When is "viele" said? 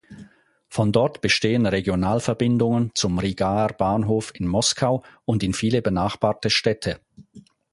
5.53-5.83